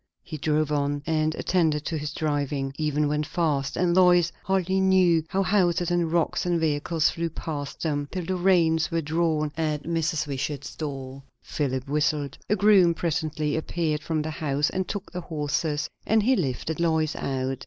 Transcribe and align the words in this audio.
He 0.23 0.37
drove 0.37 0.71
on, 0.71 1.03
and 1.05 1.35
attended 1.35 1.85
to 1.85 1.95
his 1.99 2.11
driving, 2.11 2.73
even 2.75 3.07
went 3.07 3.27
fast; 3.27 3.77
and 3.77 3.93
Lois 3.95 4.31
hardly 4.45 4.79
knew 4.79 5.23
how 5.27 5.43
houses 5.43 5.91
and 5.91 6.11
rocks 6.11 6.43
and 6.43 6.59
vehicles 6.59 7.11
flew 7.11 7.29
past 7.29 7.83
them, 7.83 8.09
till 8.11 8.25
the 8.25 8.33
reins 8.35 8.89
were 8.89 9.01
drawn 9.03 9.51
at 9.55 9.83
Mrs. 9.83 10.25
Wishart's 10.25 10.75
door. 10.75 11.21
Philip 11.43 11.87
whistled; 11.87 12.39
a 12.49 12.55
groom 12.55 12.95
presently 12.95 13.55
appeared 13.55 14.01
from 14.01 14.23
the 14.23 14.31
house 14.31 14.71
and 14.71 14.87
took 14.87 15.11
the 15.11 15.21
horses, 15.21 15.87
and 16.07 16.23
he 16.23 16.35
lifted 16.35 16.79
Lois 16.79 17.15
out. 17.15 17.59